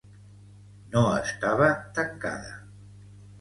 No 0.95 1.03
estava 1.17 1.67
tancada. 2.01 2.57